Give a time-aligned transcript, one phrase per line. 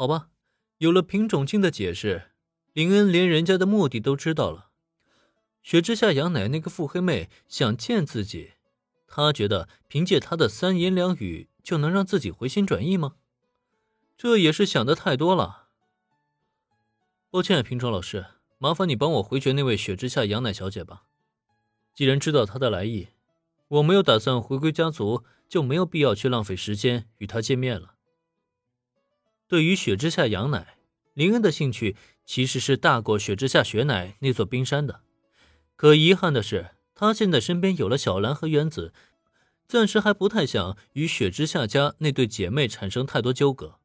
[0.00, 0.28] 好吧，
[0.76, 2.30] 有了品种镜的解释，
[2.72, 4.70] 林恩连人家的目的都知道了。
[5.60, 8.52] 雪之下杨奶那个腹黑妹想见自己，
[9.08, 13.16] 他觉得凭借他的三言两语就能让自己回心转意吗？
[14.16, 15.66] 这也是想的太多了。
[17.28, 18.24] 抱歉，平川老师，
[18.58, 21.06] 麻烦你帮我回绝那位雪之下杨奶小姐吧。
[21.92, 23.08] 既然知道她的来意，
[23.66, 27.96] 我没有打算回归家族，就没有必要去浪费时间与她见面了。
[29.48, 30.76] 对于雪之下羊奶，
[31.14, 35.00] 林恩的兴趣其实是大过雪之下雪奶那座冰山的。
[35.74, 38.92] 可遗憾的是，他现在身边有了小兰和原子，
[39.66, 43.78] 暂时还不太想与雪之下家那对姐妹产生太多纠葛。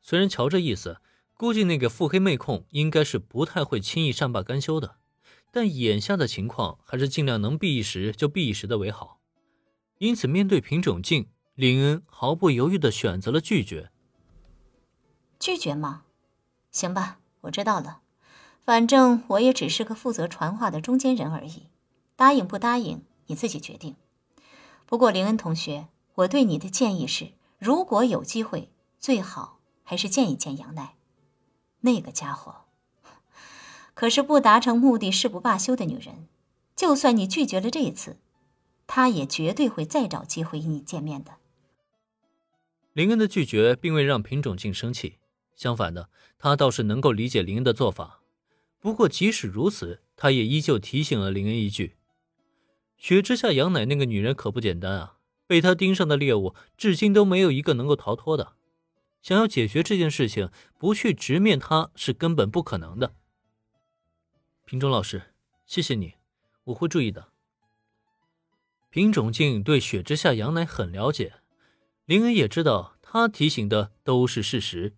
[0.00, 0.98] 虽然瞧这意思，
[1.34, 4.96] 估计那个腹黑妹控应该是不太会轻易善罢甘休的，
[5.50, 9.18] 但眼下的情况还是尽量能避一时就避一时的为好。
[9.98, 13.90] 因此，面对品种镜，林恩毫不犹豫地选择了拒绝。
[15.48, 16.02] 拒绝吗？
[16.70, 18.02] 行吧，我知道了。
[18.60, 21.68] 反正我也只是个负责传话的中间人而已，
[22.16, 23.96] 答应不答应你自己决定。
[24.84, 28.68] 不过林恩同学，我对你的建议是，如果有机会，
[28.98, 30.96] 最好还是见一见杨奈。
[31.80, 32.66] 那个家伙，
[33.94, 36.28] 可是不达成目的誓不罢休的女人。
[36.76, 38.18] 就算你拒绝了这一次，
[38.86, 41.36] 她也绝对会再找机会与你见面的。
[42.92, 45.17] 林恩的拒绝并未让品种静生气，
[45.58, 48.22] 相反的，他倒是能够理解林恩的做法。
[48.78, 51.96] 不过，即使如此，他也依旧提醒了林恩一句
[52.96, 55.16] ：“雪之下杨奶那个女人可不简单啊！
[55.48, 58.52] 被她盯上的猎物，至今都没有一个能够逃脱的。
[59.20, 63.16] 想要解决这件事情，不去直面她是根本不可能的。”
[64.64, 65.34] 品种老师，
[65.66, 66.14] 谢谢你，
[66.66, 67.32] 我会注意的。
[68.90, 71.40] 品种镜对雪之下杨奶很了解，
[72.04, 74.94] 林恩也知道他提醒的都是事实。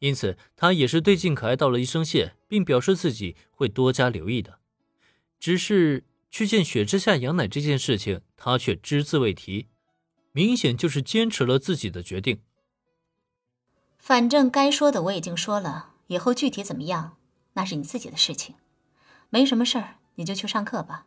[0.00, 4.58] 因此，他也是对静可爱道了一声谢，并表示自己会多加留意的。
[5.38, 9.68] 只是去见雪之下杨乃这件事情，他却只字未提，
[10.32, 12.40] 明显就是坚持了自己的决定。
[13.98, 17.18] 反正该说的我已经说了，以后具体怎么样，
[17.52, 18.54] 那是你自己的事情。
[19.28, 21.06] 没什么事儿，你就去上课吧。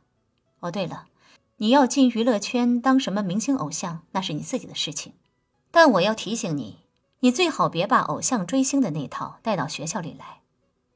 [0.59, 1.08] 哦，对了，
[1.58, 5.14] 你要进娱乐圈当什么明星偶像，那是你自己的事情。
[5.72, 6.83] 但我要提醒你。
[7.23, 10.41] 你最好别把偶像追星的那套带到学校里来，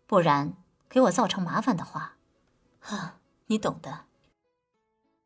[0.06, 0.58] 不然
[0.90, 2.18] 给我造成麻烦的话，
[2.82, 4.02] 哈，你懂的。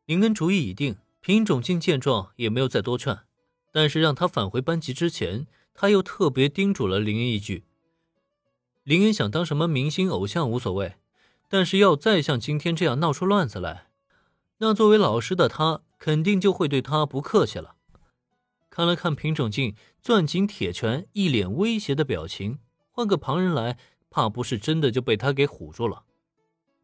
[0.04, 3.18] 林恩主意已定，品种镜见状也没有再多劝，
[3.72, 7.64] 但是让他返回班级之前，他又特别叮嘱了林恩一句：
[8.84, 10.94] 林恩想当什么明星偶像无所谓，
[11.48, 13.88] 但是要再像今天这样闹出乱子来，
[14.58, 17.74] 那作为老师的他肯定就会对他不客气了。
[18.72, 22.58] 看了看品种镜，攥紧铁拳，一脸威胁的表情。
[22.90, 23.76] 换个旁人来，
[24.08, 26.04] 怕不是真的就被他给唬住了。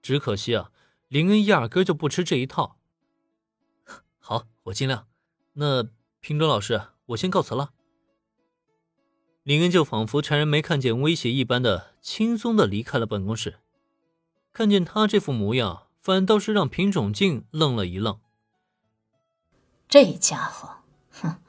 [0.02, 0.70] 只可惜啊，
[1.08, 2.76] 林恩压根就不吃这一套。
[4.18, 5.08] 好，我尽量。
[5.54, 5.88] 那
[6.20, 7.70] 品种老师，我先告辞了。
[9.42, 13.60] 林恩就仿佛全然没看见威胁一般的，轻松的离开了办公室。
[14.52, 18.20] 看见他这副模样，反倒是让品种镜愣了一愣。
[19.88, 20.82] 这家伙，
[21.12, 21.40] 哼！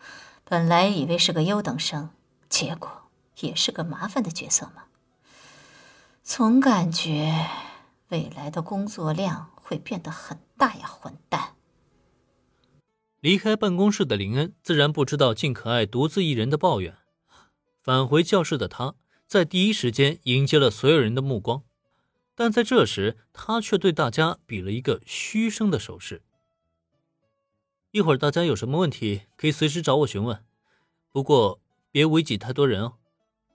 [0.50, 2.10] 本来以为是个优等生，
[2.50, 3.04] 结果
[3.42, 4.86] 也是个麻烦的角色嘛。
[6.24, 7.46] 总感觉
[8.08, 11.54] 未来的工作量会变得很大呀，混蛋！
[13.20, 16.98] 离开办公室的林恩自然不知道静可爱独自一人的抱怨。
[17.84, 18.96] 返回教室的他，
[19.28, 21.62] 在第一时间迎接了所有人的目光，
[22.34, 26.24] 但在这时，他却对大家比了一个嘘声的手势。
[27.92, 30.46] 一会儿大家有什么问题，可以随时找我询问。
[31.12, 31.60] 不过
[31.92, 32.98] 别围挤太多人哦，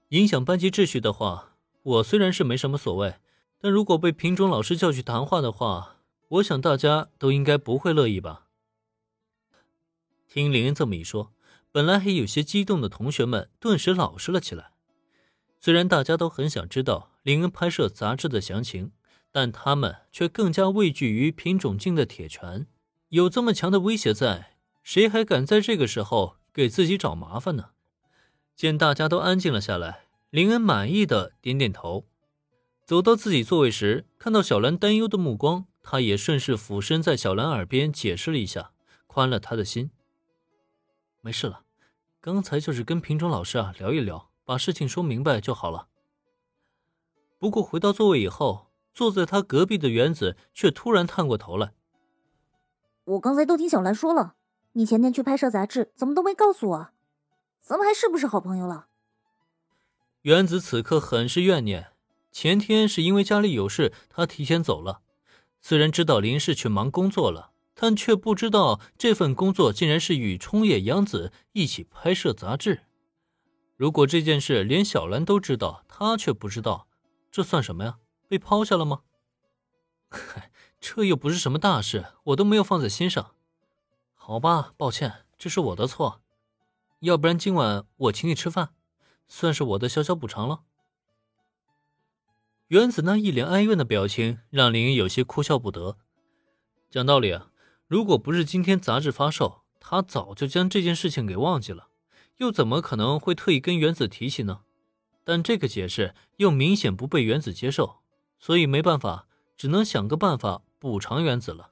[0.08, 3.14] 影响班级秩序的话，我虽然是没什么所谓，
[3.60, 8.48] 但如果被品种老师叫去谈话的话，我想大家都应该不会乐意吧。
[10.26, 11.32] 听林恩这么一说，
[11.70, 14.72] 本来还有些激动的同学们顿时老实了起来。
[15.60, 18.90] 虽然大家都很想知道林恩拍摄杂志的详情，
[19.30, 22.66] 但他们却更加畏惧于品种镜的铁拳。
[23.08, 27.70] 有这么强的威胁在，谁还敢在这个时候给自己找麻烦呢？
[28.56, 32.06] 见大家都安静了下来，林恩满意的点点头，
[32.84, 38.72] 走到自己座位时，看到小兰担忧的目光，他也顺势俯身在小兰耳边解释了一下，
[39.06, 39.90] 宽了他的心。
[41.20, 41.64] 没事了，
[42.20, 45.88] 刚才就是跟品种老师啊聊一聊，把事情说明白就好了。
[47.38, 51.74] 不过回到座位以后，坐在他隔壁的原子却突然探过头来。
[53.04, 54.36] 我刚才都听小兰说了，
[54.72, 56.88] 你前天去拍摄杂志，怎么都没告诉我？
[57.60, 58.86] 咱们还是不是好朋友了？
[60.22, 61.92] 原子此刻很是怨念。
[62.32, 65.02] 前天是因为家里有事，他提前走了。
[65.60, 72.84] 虽然知道林氏去忙工作了，但却不知道这份工作竟然是与冲野洋子一起拍摄杂志。
[73.76, 76.88] 如果这件事连小兰都知道，他却不知道，
[77.30, 77.98] 这算什么呀？
[78.26, 79.02] 被抛下了吗？
[80.86, 83.34] 这又不是什么大事，我都没有放在心上。
[84.12, 86.20] 好吧，抱歉，这是我的错。
[87.00, 88.74] 要不然今晚我请你吃饭，
[89.26, 90.60] 算是我的小小补偿了。
[92.66, 95.96] 原子那一脸哀怨的表情让林有些哭笑不得。
[96.90, 97.50] 讲道理啊，
[97.88, 101.88] 如果不是今天杂志发售，他早就将这件事情给忘记了，
[102.36, 104.60] 又怎么可能会特意跟原子提起呢？
[105.24, 108.00] 但这个解释又明显不被原子接受，
[108.38, 109.26] 所以没办法，
[109.56, 111.70] 只能想个办法补偿原子了。